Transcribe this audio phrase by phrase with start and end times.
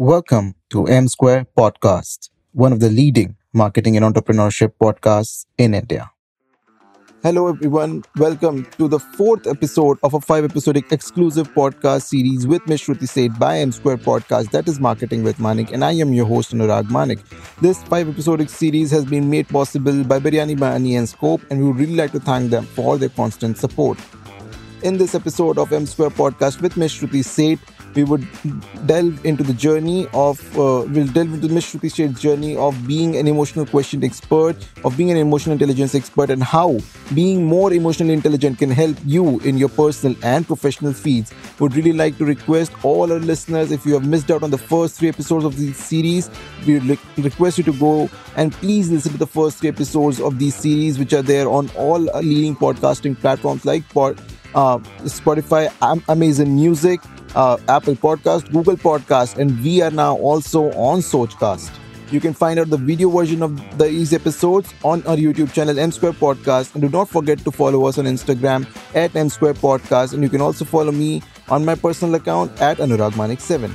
[0.00, 6.12] Welcome to M Square Podcast, one of the leading marketing and entrepreneurship podcasts in India.
[7.24, 8.04] Hello, everyone.
[8.16, 12.82] Welcome to the fourth episode of a five episodic exclusive podcast series with Ms.
[12.82, 16.26] Shruti Seth by M Square Podcast, that is Marketing with Manik, and I am your
[16.26, 17.18] host, Anurag Manik.
[17.60, 21.66] This five episodic series has been made possible by Biryani Bani and Scope, and we
[21.66, 23.98] would really like to thank them for their constant support.
[24.84, 26.92] In this episode of M Square Podcast with Ms.
[26.92, 28.26] Shruti Seth, we would
[28.86, 31.64] delve into the journey of uh, we'll delve into Ms.
[31.64, 36.42] Shruti journey of being an emotional quotient expert, of being an emotional intelligence expert, and
[36.42, 36.78] how
[37.14, 41.32] being more emotionally intelligent can help you in your personal and professional fields.
[41.58, 44.58] Would really like to request all our listeners if you have missed out on the
[44.58, 46.30] first three episodes of this series,
[46.66, 50.38] we would request you to go and please listen to the first three episodes of
[50.38, 53.82] these series, which are there on all leading podcasting platforms like
[54.54, 55.72] uh, Spotify,
[56.08, 57.00] Amazon Music,
[57.38, 61.70] uh, Apple Podcast, Google Podcast, and we are now also on Sochcast.
[62.10, 65.92] You can find out the video version of these episodes on our YouTube channel, M
[65.92, 66.74] Square Podcast.
[66.74, 70.14] And do not forget to follow us on Instagram at M Square Podcast.
[70.14, 73.70] And you can also follow me on my personal account at Anurag Manik7.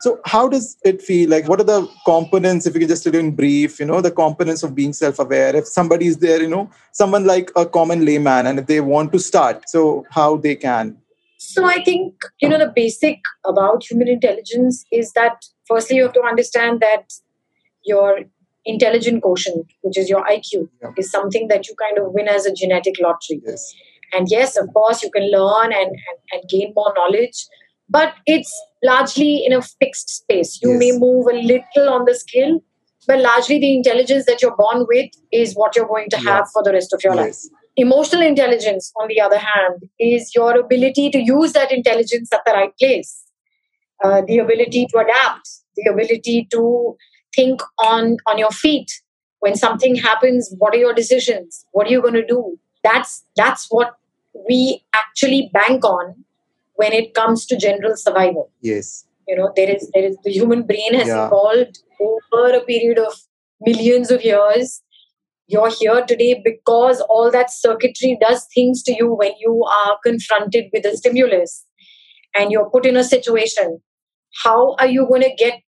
[0.00, 1.28] So, how does it feel?
[1.28, 4.12] Like, what are the components, if you can just do in brief, you know, the
[4.12, 5.54] components of being self aware?
[5.54, 9.12] If somebody is there, you know, someone like a common layman, and if they want
[9.12, 10.96] to start, so how they can?
[11.42, 16.12] So I think, you know, the basic about human intelligence is that firstly, you have
[16.12, 17.14] to understand that
[17.82, 18.20] your
[18.66, 20.90] intelligent quotient, which is your IQ, yeah.
[20.98, 23.40] is something that you kind of win as a genetic lottery.
[23.46, 23.74] Yes.
[24.12, 27.46] And yes, of course, you can learn and, and, and gain more knowledge,
[27.88, 28.52] but it's
[28.82, 30.60] largely in a fixed space.
[30.62, 30.78] You yes.
[30.78, 32.62] may move a little on the scale,
[33.06, 36.62] but largely the intelligence that you're born with is what you're going to have for
[36.62, 37.48] the rest of your yes.
[37.50, 37.59] life.
[37.80, 42.52] Emotional intelligence, on the other hand, is your ability to use that intelligence at the
[42.52, 43.24] right place,
[44.04, 46.94] uh, the ability to adapt, the ability to
[47.34, 48.92] think on, on your feet.
[49.38, 51.64] When something happens, what are your decisions?
[51.72, 52.58] What are you going to do?
[52.84, 53.94] That's that's what
[54.46, 56.22] we actually bank on
[56.74, 58.50] when it comes to general survival.
[58.60, 59.06] Yes.
[59.26, 61.28] You know, there is there is the human brain has yeah.
[61.28, 63.14] evolved over a period of
[63.62, 64.82] millions of years
[65.50, 70.66] you're here today because all that circuitry does things to you when you are confronted
[70.72, 71.64] with a stimulus
[72.36, 73.80] and you're put in a situation.
[74.44, 75.60] How are you going to get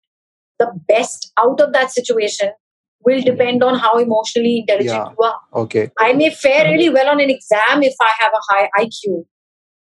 [0.58, 2.50] the best out of that situation
[3.04, 5.08] will depend on how emotionally intelligent yeah.
[5.10, 5.40] you are.
[5.62, 5.90] Okay.
[5.98, 6.94] I may fare really mm-hmm.
[6.94, 9.24] well on an exam if I have a high IQ.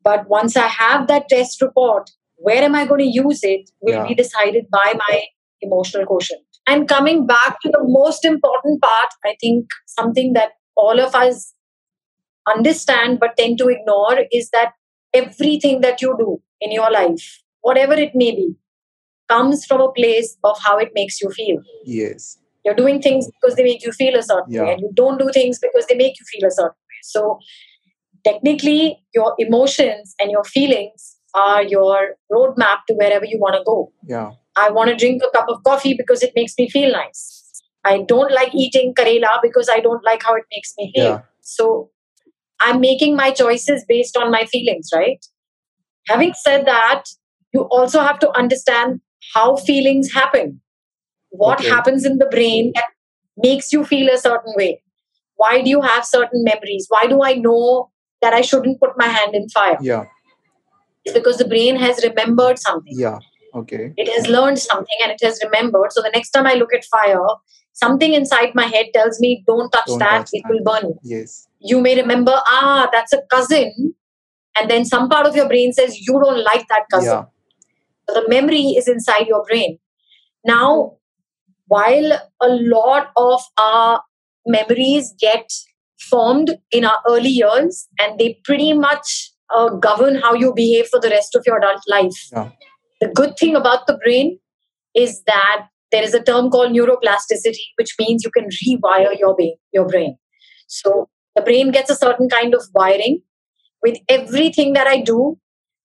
[0.02, 3.94] But once I have that test report, where am I going to use it will
[3.94, 4.06] yeah.
[4.06, 5.22] be decided by my
[5.60, 6.42] emotional quotient.
[6.70, 11.52] And coming back to the most important part, I think something that all of us
[12.46, 14.74] understand but tend to ignore is that
[15.12, 18.54] everything that you do in your life, whatever it may be,
[19.28, 21.60] comes from a place of how it makes you feel.
[21.84, 22.38] Yes.
[22.64, 24.62] You're doing things because they make you feel a certain yeah.
[24.62, 27.00] way, and you don't do things because they make you feel a certain way.
[27.02, 27.40] So,
[28.22, 33.92] technically, your emotions and your feelings are your roadmap to wherever you want to go.
[34.06, 34.32] Yeah.
[34.56, 37.62] I want to drink a cup of coffee because it makes me feel nice.
[37.84, 41.04] I don't like eating Karela because I don't like how it makes me feel.
[41.04, 41.20] Yeah.
[41.40, 41.90] So
[42.60, 45.24] I'm making my choices based on my feelings, right?
[46.08, 47.04] Having said that,
[47.52, 49.00] you also have to understand
[49.34, 50.60] how feelings happen.
[51.30, 51.70] What okay.
[51.70, 52.84] happens in the brain that
[53.36, 54.82] makes you feel a certain way?
[55.36, 56.86] Why do you have certain memories?
[56.88, 57.90] Why do I know
[58.20, 59.78] that I shouldn't put my hand in fire?
[59.80, 60.04] Yeah.
[61.04, 62.92] It's because the brain has remembered something.
[62.96, 63.18] Yeah
[63.54, 63.92] Okay.
[63.96, 65.92] It has learned something and it has remembered.
[65.92, 67.26] So the next time I look at fire,
[67.72, 70.52] something inside my head tells me, don't touch don't that, touch it that.
[70.52, 70.98] will burn you.
[71.02, 71.48] Yes.
[71.60, 73.94] You may remember, ah, that's a cousin.
[74.58, 77.10] And then some part of your brain says, you don't like that cousin.
[77.10, 77.24] Yeah.
[78.08, 79.78] So the memory is inside your brain.
[80.44, 80.96] Now,
[81.66, 84.02] while a lot of our
[84.46, 85.50] memories get
[86.00, 91.00] formed in our early years and they pretty much uh, govern how you behave for
[91.00, 92.28] the rest of your adult life.
[92.32, 92.50] Yeah.
[93.00, 94.38] The good thing about the brain
[94.94, 99.56] is that there is a term called neuroplasticity, which means you can rewire your brain.
[99.72, 100.16] Your brain.
[100.68, 103.22] So the brain gets a certain kind of wiring.
[103.82, 105.38] With everything that I do,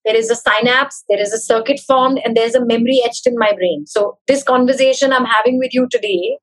[0.04, 3.36] there is a synapse, there is a circuit formed, and there's a memory etched in
[3.36, 3.86] my brain.
[3.86, 6.38] So this conversation I'm having with you today,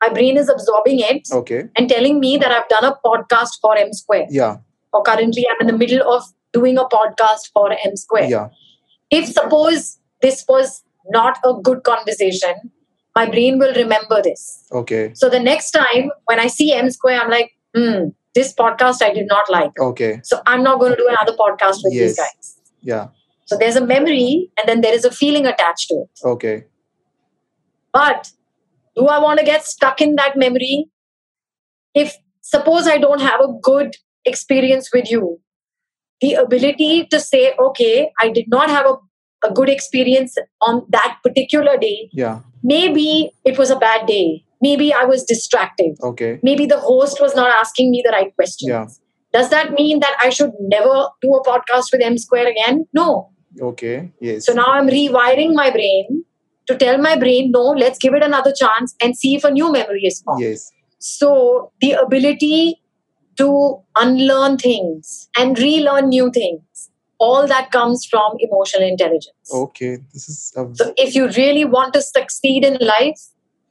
[0.00, 1.64] my brain is absorbing it okay.
[1.76, 4.26] and telling me that I've done a podcast for M Square.
[4.30, 4.58] Yeah.
[4.92, 8.30] Or currently I'm in the middle of doing a podcast for M Square.
[8.30, 8.48] Yeah.
[9.10, 12.54] If suppose this was not a good conversation,
[13.14, 14.64] my brain will remember this.
[14.72, 15.12] Okay.
[15.14, 19.12] So the next time when I see M Square, I'm like, hmm, this podcast I
[19.12, 19.72] did not like.
[19.78, 20.20] Okay.
[20.24, 22.10] So I'm not going to do another podcast with yes.
[22.10, 22.60] these guys.
[22.80, 23.08] Yeah.
[23.46, 26.20] So there's a memory and then there is a feeling attached to it.
[26.24, 26.64] Okay.
[27.92, 28.30] But
[28.96, 30.86] do I want to get stuck in that memory?
[31.94, 35.40] If suppose I don't have a good experience with you,
[36.22, 38.94] the ability to say, okay, I did not have a,
[39.46, 42.08] a good experience on that particular day.
[42.12, 42.40] Yeah.
[42.62, 44.44] Maybe it was a bad day.
[44.62, 45.96] Maybe I was distracted.
[46.00, 46.38] Okay.
[46.42, 48.68] Maybe the host was not asking me the right questions.
[48.68, 48.86] Yeah.
[49.32, 52.86] Does that mean that I should never do a podcast with M Square again?
[52.94, 53.30] No.
[53.60, 54.12] Okay.
[54.20, 54.46] Yes.
[54.46, 56.24] So now I'm rewiring my brain
[56.68, 59.72] to tell my brain, no, let's give it another chance and see if a new
[59.72, 60.42] memory is formed.
[60.42, 60.70] Yes.
[61.00, 62.81] So the ability
[63.38, 69.50] to unlearn things and relearn new things, all that comes from emotional intelligence.
[69.52, 69.98] Okay.
[70.12, 73.20] This is a So if you really want to succeed in life,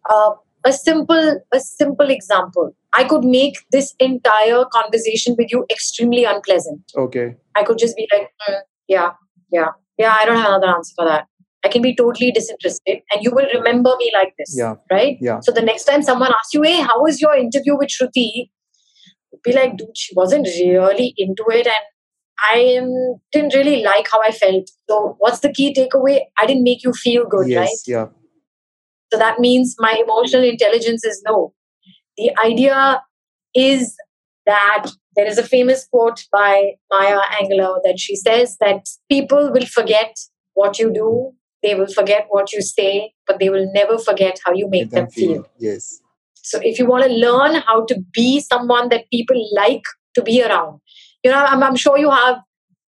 [0.10, 0.32] uh,
[0.66, 2.76] a simple a simple example.
[2.98, 6.82] I could make this entire conversation with you extremely unpleasant.
[6.96, 7.36] okay.
[7.56, 9.12] I could just be like, "Hmm, yeah,
[9.52, 10.14] yeah, yeah.
[10.20, 11.26] I don't have another answer for that.
[11.64, 14.76] I can be totally disinterested, and you will remember me like this, Yeah.
[14.92, 15.18] right?
[15.22, 15.40] Yeah.
[15.42, 18.50] So the next time someone asks you, "Hey, how was your interview with Shruti?"
[19.44, 21.86] Be like, "Dude, she wasn't really into it, and
[22.42, 22.82] I
[23.32, 24.70] didn't really like how I felt.
[24.90, 26.22] So, what's the key takeaway?
[26.38, 27.60] I didn't make you feel good, yes.
[27.60, 27.78] right?
[27.88, 28.08] Yeah.
[29.12, 31.54] So that means my emotional intelligence is low.
[32.18, 33.02] The idea
[33.54, 33.96] is
[34.46, 39.66] that there is a famous quote by Maya Angelou that she says that people will
[39.66, 40.18] forget
[40.54, 44.54] what you do, they will forget what you say, but they will never forget how
[44.54, 45.46] you make Let them them feel.
[45.60, 46.01] Yes.
[46.44, 49.84] So if you want to learn how to be someone that people like
[50.16, 50.80] to be around,
[51.24, 52.38] you know, I'm, I'm sure you have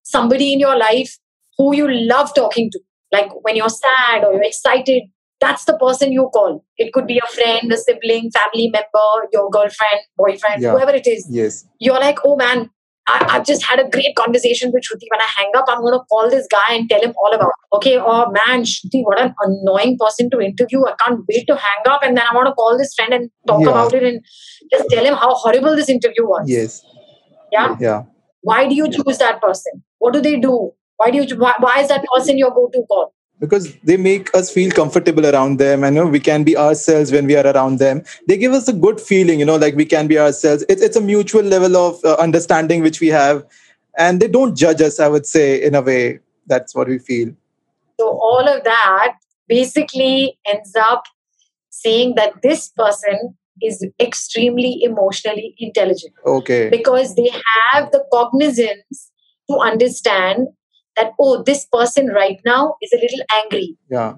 [0.03, 1.17] somebody in your life
[1.57, 2.79] who you love talking to.
[3.11, 5.03] Like when you're sad or you're excited,
[5.39, 6.63] that's the person you call.
[6.77, 10.71] It could be a friend, a sibling, family member, your girlfriend, boyfriend, Yeah.
[10.71, 11.27] whoever it is.
[11.29, 11.65] Yes.
[11.79, 12.69] You're like, oh man,
[13.07, 15.07] I, I've just had a great conversation with Shruti.
[15.11, 17.47] When I hang up, I'm going to call this guy and tell him all about
[17.49, 17.75] it.
[17.77, 20.83] Okay, oh man, Shruti, what an annoying person to interview.
[20.85, 22.01] I can't wait to hang up.
[22.03, 23.69] And then I want to call this friend and talk Yeah.
[23.69, 24.21] about it and
[24.71, 26.45] just tell him how horrible this interview was.
[26.47, 26.81] Yes.
[27.51, 27.75] Yeah.
[27.79, 28.03] Yeah.
[28.41, 29.83] Why do you choose that person?
[29.99, 30.71] What do they do?
[30.97, 31.37] Why do you?
[31.37, 33.13] Why, why is that person your go-to call?
[33.43, 37.11] Because they make us feel comfortable around them and you know we can be ourselves
[37.11, 38.01] when we are around them.
[38.25, 40.63] They give us a good feeling you know like we can be ourselves.
[40.69, 43.43] It's, it's a mutual level of uh, understanding which we have.
[43.97, 46.19] And they don't judge us i would say in a way.
[46.47, 47.35] That's what we feel.
[47.99, 49.17] So all of that
[49.49, 51.03] basically ends up
[51.69, 56.13] saying that this person is extremely emotionally intelligent.
[56.25, 56.69] Okay.
[56.69, 57.29] Because they
[57.71, 59.11] have the cognizance
[59.49, 60.47] to understand
[60.97, 64.13] that oh this person right now is a little angry yeah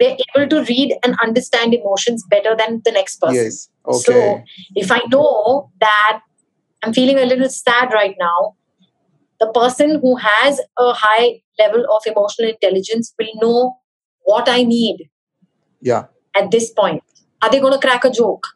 [0.00, 4.42] they're able to read and understand emotions better than the next person yes okay so
[4.74, 6.20] if I know that
[6.82, 8.56] I'm feeling a little sad right now,
[9.38, 13.76] the person who has a high level of emotional intelligence will know
[14.24, 15.08] what I need
[15.80, 16.04] yeah
[16.36, 17.02] at this point.
[17.42, 18.46] Are they going to crack a joke?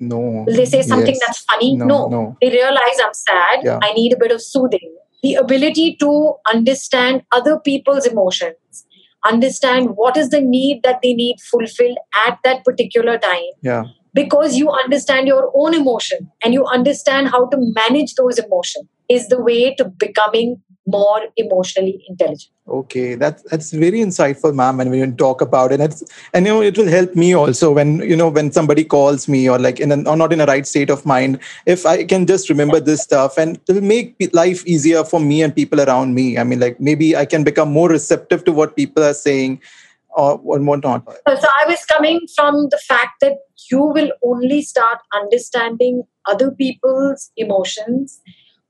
[0.00, 1.22] no Will they say something Yes.
[1.26, 1.76] that's funny?
[1.76, 2.36] No, no.
[2.40, 3.64] They realize I'm sad.
[3.64, 3.78] Yeah.
[3.82, 4.94] I need a bit of soothing.
[5.22, 8.86] The ability to understand other people's emotions,
[9.24, 13.50] understand what is the need that they need fulfilled at that particular time.
[13.62, 13.84] Yeah.
[14.14, 19.28] Because you understand your own emotion and you understand how to manage those emotions is
[19.28, 24.80] the way to becoming more emotionally intelligent Okay, that's that's very insightful, ma'am.
[24.80, 26.04] And when you talk about it, it's,
[26.34, 29.48] and you know it will help me also when you know when somebody calls me
[29.48, 31.38] or like in a, or not in a right state of mind.
[31.64, 35.42] If I can just remember this stuff, and it will make life easier for me
[35.42, 36.36] and people around me.
[36.36, 39.62] I mean, like maybe I can become more receptive to what people are saying,
[40.10, 41.04] or or whatnot.
[41.26, 43.36] so so i was coming from the fact that
[43.70, 46.02] you will only start understanding
[46.32, 48.20] other people's emotions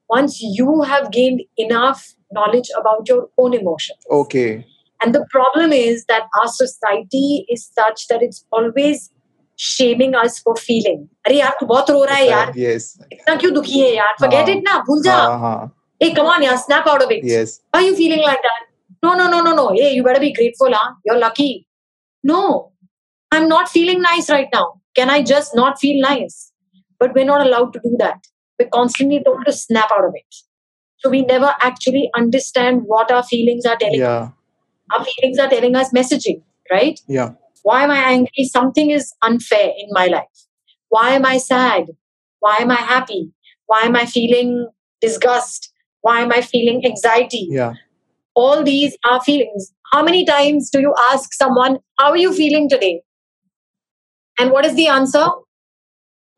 [0.10, 4.66] once you have gained enough knowledge about your own emotions Okay,
[5.04, 9.10] and the problem is that our society is such that it's always
[9.56, 13.54] shaming us for feeling अरे यार तू बहुत रो रहा है यार yes, इतना क्यों
[13.54, 14.56] दुखी है यार forget हाँ.
[14.56, 15.70] it ना भूल जा uh-huh.
[16.04, 18.66] hey come on यार snap out of it yes, why are you feeling like that
[19.04, 21.50] no no no no no hey you better be grateful huh you're lucky
[22.24, 22.42] no
[23.32, 24.66] i'm not feeling nice right now
[25.00, 26.38] can i just not feel nice
[27.00, 30.35] but we're not allowed to do that we're constantly told to snap out of it.
[30.99, 34.31] So we never actually understand what our feelings are telling yeah,
[34.93, 37.01] our feelings are telling us messaging right?
[37.09, 37.31] Yeah,
[37.63, 38.45] why am i angry?
[38.45, 40.47] Something is unfair in my life.
[40.89, 41.87] Why am i sad?
[42.41, 43.33] Why am i happy?
[43.67, 44.69] Why am i feeling
[45.01, 45.73] disgust?
[46.01, 47.49] Why am i feeling anxiety?
[47.51, 47.75] Yeah.
[48.35, 49.73] all these are feelings.
[49.93, 53.03] How many times do you ask someone how are you feeling today?
[54.39, 55.27] And what is the answer?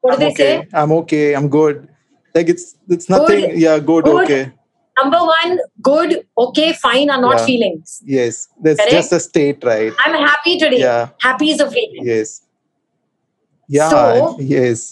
[0.00, 0.62] What do I'm they okay.
[0.62, 0.68] say?
[0.72, 1.34] I'm okay.
[1.34, 1.88] I'm good
[2.36, 3.41] Like it's it's nothing.
[3.50, 3.60] Good.
[3.60, 4.03] Yeah, good.
[4.05, 4.24] Good.
[4.24, 4.43] Okay.
[4.98, 5.53] number one,
[5.86, 7.45] good, okay, fine are not Yeah.
[7.45, 7.95] feelings.
[8.17, 8.36] Yes.
[8.67, 8.93] That's Correct?
[8.98, 9.91] just a state, right?
[10.05, 10.77] I'm happy today.
[10.84, 11.10] Yeah.
[11.24, 12.05] Happy is a feeling.
[12.10, 12.31] Yes.
[13.77, 13.89] Yeah.
[13.89, 14.86] So- yes.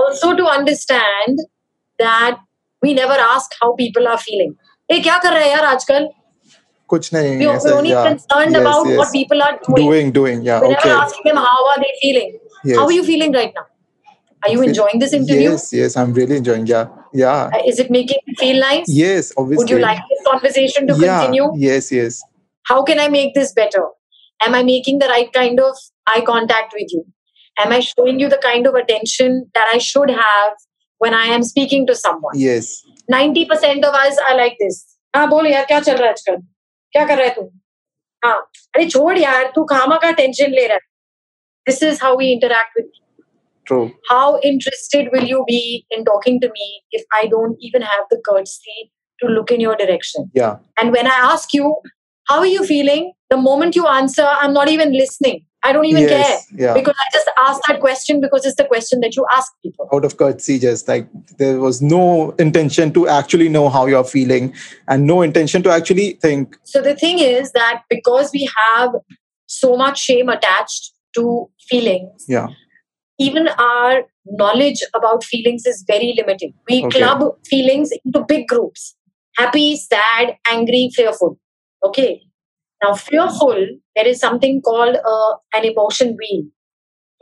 [0.00, 1.38] Also to understand
[1.98, 2.38] that
[2.82, 4.52] we never ask how people are feeling.
[4.90, 6.08] Hey, क्या कर रहे हैं यार आजकल?
[6.90, 8.04] कुछ नहीं We- ऐसा, We're only yeah.
[8.10, 8.98] concerned Yes, about yes.
[8.98, 9.80] what people are doing.
[9.86, 12.30] doing doing yeah We're never okay asking them how are they feeling.
[12.64, 12.76] yes.
[12.78, 13.66] How are you feeling right now?
[14.46, 15.50] Are you Feel- enjoying this interview?
[15.52, 16.86] yes yes i'm really enjoying yeah
[17.22, 18.90] yeah Uh, Is it making you feel nice?
[18.98, 21.48] yes obviously Would you like this conversation to yeah continue?
[21.68, 22.20] yes yes
[22.70, 23.82] How can I make this better?
[24.46, 25.78] Am I making the right kind of
[26.14, 27.00] eye contact with you?
[27.64, 30.58] Am I showing you the kind of attention that I should have
[31.04, 32.36] when I am speaking to someone?
[32.42, 32.68] yes
[33.14, 34.78] 90% of us are like this.
[35.16, 36.36] हाँ बोल यार क्या चल रहा है आजकल
[36.92, 37.42] क्या कर रहा है तू
[38.22, 38.36] हाँ
[38.76, 40.86] अरे छोड़ यार तू खामा का टेंशन ले रहा है
[41.66, 42.90] this is how we interact with
[43.65, 48.05] true how interested will you be in talking to me if I don't even have
[48.09, 48.91] the courtesy
[49.21, 50.29] to look in your direction?
[50.33, 51.75] yeah And when I ask you,
[52.27, 53.13] how are you feeling?
[53.29, 55.45] The moment you answer, I'm not even listening.
[55.65, 58.65] I don't even yes care yeah because I just asked that question because it's the
[58.65, 59.87] question that you ask people.
[59.93, 64.53] out of courtesy just like there was no intention to actually know how you're feeling
[64.87, 68.91] and no intention to actually think So the thing is that because we have
[69.45, 72.47] so much shame attached to feelings, yeah
[73.27, 76.51] even our knowledge about feelings is very limited.
[76.69, 76.99] We Okay.
[76.99, 78.95] club feelings into big groups
[79.37, 81.37] happy, sad, angry, fearful.
[81.85, 82.21] Okay.
[82.83, 86.43] Now, fearful, there is something called uh, an emotion wheel,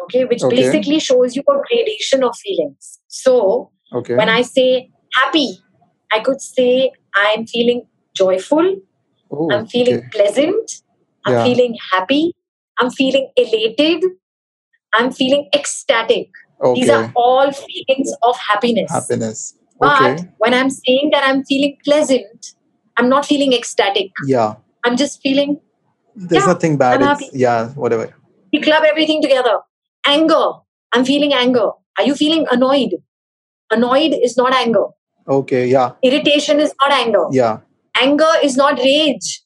[0.04, 0.58] okay, which Okay.
[0.58, 3.00] basically shows you a gradation of feelings.
[3.08, 5.60] So, okay when I say happy,
[6.12, 8.76] I could say I'm feeling joyful,
[9.32, 10.10] oh, I'm feeling okay.
[10.12, 10.72] pleasant,
[11.26, 11.44] I'm Yeah.
[11.44, 12.36] feeling happy,
[12.80, 14.04] I'm feeling elated,
[14.94, 16.30] I'm feeling ecstatic.
[16.62, 16.82] Okay.
[16.82, 18.92] These are all feelings of happiness.
[18.92, 20.16] happiness Okay.
[20.16, 22.54] But when I'm saying that I'm feeling pleasant,
[22.98, 24.12] I'm not feeling ecstatic.
[24.26, 25.60] yeah I'm just feeling,
[26.16, 27.30] there's Yeah, nothing bad I'm happy.
[27.34, 28.14] yeah whatever
[28.54, 29.60] we club everything together.
[30.06, 30.46] Anger,
[30.94, 31.70] I'm feeling anger.
[31.98, 32.96] Are you feeling annoyed?
[33.72, 34.86] Annoyed is not anger.
[35.28, 37.26] okay yeah Irritation is not anger.
[37.32, 37.60] yeah
[38.02, 39.44] Anger is not rage.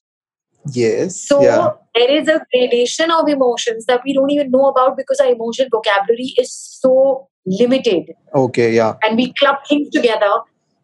[0.74, 1.70] Yes So yeah.
[1.94, 5.70] there is a gradation of emotions that we don't even know about because our emotional
[5.72, 8.12] vocabulary is so limited.
[8.34, 8.94] okay yeah.
[9.04, 10.32] And we club things together.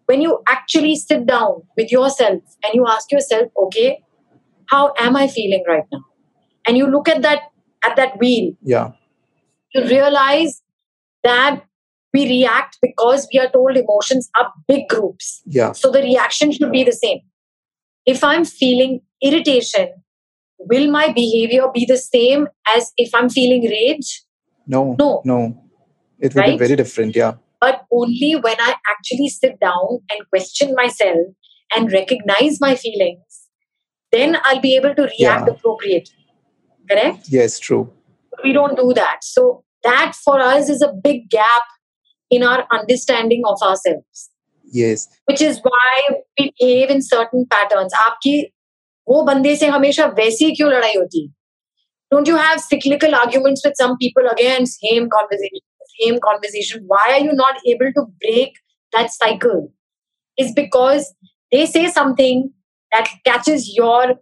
[0.06, 4.04] When you actually sit down with yourself and you ask yourself okay
[4.68, 6.04] how am i feeling right now?
[6.68, 7.42] And you look at that
[7.84, 8.92] at that wheel yeah.
[9.74, 10.62] you realize
[11.24, 11.64] that
[12.14, 15.42] we react because we are told emotions are big groups.
[15.46, 15.72] Yeah.
[15.72, 17.20] So the reaction should be the same
[18.14, 18.94] if i'm feeling
[19.30, 19.90] irritation
[20.72, 24.12] will my behavior be the same as if i'm feeling rage
[24.76, 25.10] no No.
[25.26, 25.40] no
[26.20, 26.52] it will Right?
[26.60, 31.28] be very different yeah but only when I actually sit down and question myself
[31.76, 33.36] and recognize my feelings,
[34.12, 35.52] then I'll be able to react Yeah.
[35.54, 36.26] appropriately.
[36.90, 37.30] Correct?
[37.36, 37.84] yes true
[38.44, 39.24] We don't do that.
[39.24, 41.62] So, that for us is a big gap
[42.32, 44.30] in our understanding of ourselves,
[44.73, 46.03] yes which is why
[46.39, 47.93] we behave in certain patterns.
[48.05, 48.41] आपकी
[49.09, 51.31] वो बंदे से हमेशा वैसी ही क्यों लड़ाई होती
[52.15, 54.67] Don't you have cyclical arguments with some people again?
[54.73, 55.63] Same conversation,
[56.01, 56.85] same conversation.
[56.93, 58.61] Why are you not able to break
[58.93, 59.73] that cycle?
[60.39, 61.09] Is because
[61.53, 62.45] they say something
[62.93, 64.15] that catches your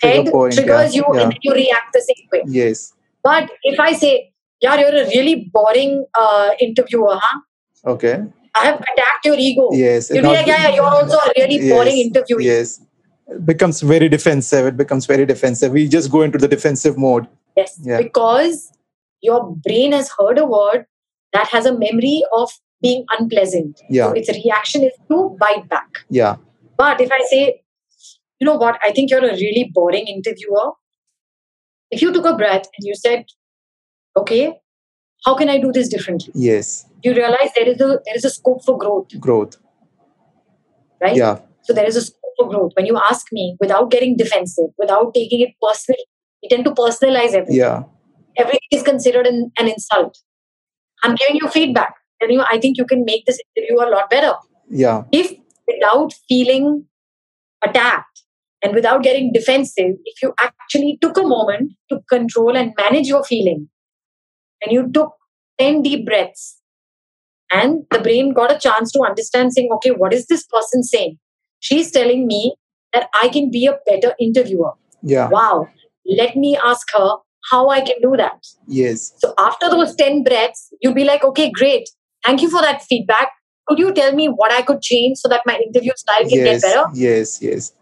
[0.00, 1.22] Trigger head, point, triggers yeah, you, yeah.
[1.22, 2.42] and then you react the same way.
[2.46, 2.92] yes
[3.24, 7.40] But if I say, yeah, you're a really boring uh, interviewer, huh?
[7.86, 8.22] okay
[8.59, 9.69] I have attacked your ego.
[9.73, 12.41] yes You'll be like, yeah, yeah, you're also a really boring Yes, interviewer.
[12.41, 12.81] yes
[13.27, 17.27] it becomes very defensive it becomes very defensive we just go into the defensive mode
[17.57, 17.97] Yes, Yeah.
[18.01, 18.71] because
[19.21, 20.85] your brain has heard a word
[21.33, 23.81] that has a memory of being unpleasant.
[23.89, 24.07] Yeah.
[24.07, 25.87] So its reaction is to bite back.
[26.09, 26.35] yeah
[26.77, 27.61] But if I say,
[28.39, 30.65] you know what, I think you're a really boring interviewer.
[31.91, 33.25] If you took a breath and you said,
[34.17, 34.59] okay,
[35.25, 36.31] how can I do this differently?
[36.35, 39.57] yes You realize there is a there is a scope for growth, growth
[41.01, 41.15] right?
[41.15, 42.71] yeah So there is a scope for growth.
[42.77, 46.01] When you ask me without getting defensive, without taking it personal,
[46.43, 47.55] we tend to personalize everything.
[47.57, 47.83] yeah
[48.37, 50.17] everything is considered an, an insult.
[51.03, 51.93] I'm giving you feedback.
[52.21, 54.33] and you, I think you can make this interview a lot better.
[54.69, 55.31] yeah If
[55.71, 56.67] without feeling
[57.67, 58.21] attacked
[58.63, 63.23] and without getting defensive, if you actually took a moment to control and manage your
[63.23, 63.67] feeling,
[64.61, 65.13] and you took
[65.59, 66.61] 10 deep breaths,
[67.51, 71.17] and the brain got a chance to understand, saying, okay, what is this person saying?
[71.59, 72.55] She's telling me
[72.93, 74.73] that I can be a better interviewer.
[75.03, 75.67] yeah Wow,
[76.05, 77.17] let me ask her
[77.51, 78.45] how I can do that.
[78.67, 81.89] yes So after those 10 breaths, you'll be like, okay, great.
[82.25, 83.29] Thank you for that feedback.
[83.67, 86.61] could you tell me what I could change so that my interview style can yes,
[86.61, 86.85] get better?
[86.93, 87.73] Yes, yes.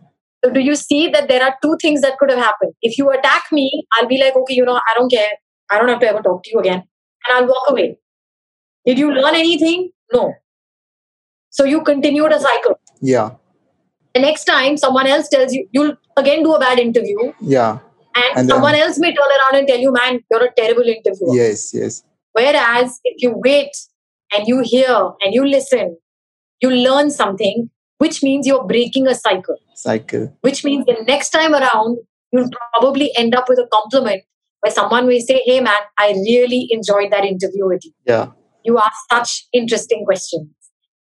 [0.43, 2.73] So do you see that there are two things that could have happened?
[2.81, 5.31] If you attack me, I'll be like, okay, you know, I don't care.
[5.69, 6.83] I don't have to ever talk to you again.
[7.27, 7.97] And I'll walk away.
[8.85, 9.91] Did you learn anything?
[10.11, 10.33] No.
[11.49, 12.79] So you continued a cycle.
[13.01, 13.31] Yeah.
[14.13, 17.33] The next time someone else tells you, you'll again do a bad interview.
[17.39, 17.79] Yeah.
[18.15, 20.83] And, and someone then, else may turn around and tell you, man, you're a terrible
[20.83, 21.33] interviewer.
[21.35, 22.03] Yes, yes.
[22.33, 23.71] Whereas if you wait
[24.35, 25.97] and you hear and you listen,
[26.61, 29.57] you learn something, which means you're breaking a cycle.
[29.75, 30.35] Cycle.
[30.41, 31.97] Which means the next time around,
[32.31, 34.23] you'll probably end up with a compliment
[34.63, 37.91] where someone may say, Hey man, I really enjoyed that interview with you.
[38.05, 38.27] Yeah.
[38.63, 40.47] You asked such interesting questions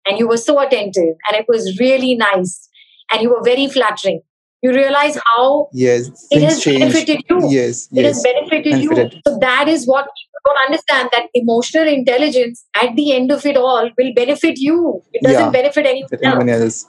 [0.07, 2.69] and you were so attentive and it was really nice
[3.11, 4.21] and you were very flattering.
[4.63, 6.81] You realize how yes, it has changed.
[6.81, 7.51] benefited you.
[7.51, 8.17] Yes, it yes.
[8.17, 9.21] has benefited, benefited you.
[9.27, 13.57] So that is what people don't understand that emotional intelligence at the end of it
[13.57, 15.03] all will benefit you.
[15.13, 16.85] It doesn't yeah, benefit anyone, anyone else.
[16.85, 16.87] else.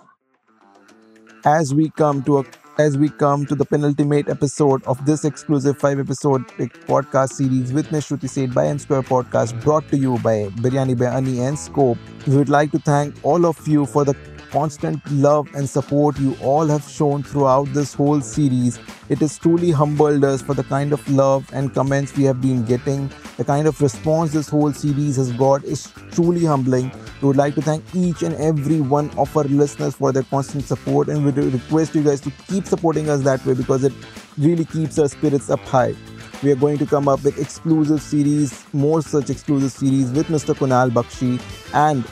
[1.46, 2.44] As we come to a
[2.80, 6.46] as we come to the penultimate episode of this exclusive five episode
[6.88, 8.06] podcast series with Ms.
[8.06, 11.98] Shruti by M Square Podcast brought to you by Biryani by Ani and Scope.
[12.28, 14.14] We would like to thank all of you for the
[14.52, 18.80] constant love and support you all have shown throughout this whole series.
[19.10, 22.66] It has truly humbled us for the kind of love and comments we have been
[22.66, 23.10] getting.
[23.38, 26.92] The kind of response this whole series has got is truly humbling.
[27.22, 30.66] We would like to thank each and every one of our listeners for their constant
[30.66, 33.94] support and we request you guys to keep supporting us that way because it
[34.38, 35.96] really keeps our spirits up high.
[36.44, 40.54] We are going to come up with exclusive series, more such exclusive series with Mr.
[40.54, 41.42] Kunal Bakshi
[41.74, 42.06] and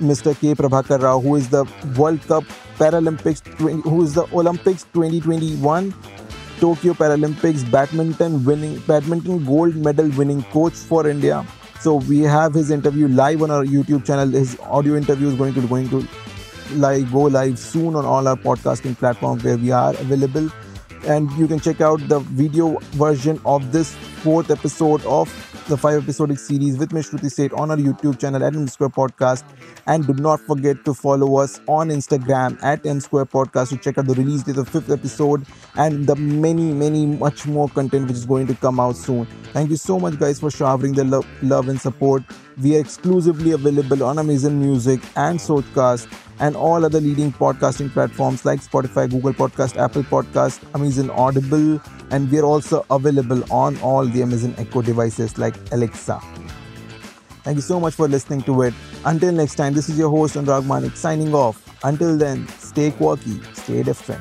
[0.00, 0.38] Mr.
[0.38, 0.54] K.
[0.54, 1.64] Prabhakar Rao, who is the
[1.96, 2.44] World Cup
[2.76, 5.94] Paralympics, who is the Olympics 2021
[6.58, 11.46] Tokyo Paralympics badminton winning, badminton gold medal winning coach for India.
[11.80, 14.28] So we have his interview live on our YouTube channel.
[14.28, 16.06] His audio interview is going to going to
[16.74, 20.50] live go live soon on all our podcasting platforms where we are available.
[21.06, 25.28] And you can check out the video version of this fourth episode of
[25.68, 27.10] the five episodic series with Ms.
[27.10, 29.44] Shruti Seth on our YouTube channel at M Square Podcast.
[29.86, 33.98] And do not forget to follow us on Instagram at M Square Podcast to check
[33.98, 35.46] out the release date of the fifth episode
[35.76, 39.26] and the many, many, much more content which is going to come out soon.
[39.52, 42.22] Thank you so much, guys, for showering the lo- love and support.
[42.62, 46.08] We are exclusively available on Amazon Music and Sochcast
[46.40, 52.30] and all other leading podcasting platforms like Spotify, Google Podcast, Apple Podcast, Amazon Audible, and
[52.30, 56.20] we are also available on all the Amazon Echo devices like Alexa.
[57.42, 58.74] Thank you so much for listening to it.
[59.04, 61.62] Until next time, this is your host Anurag Manik signing off.
[61.84, 64.20] Until then, stay quirky, stay different.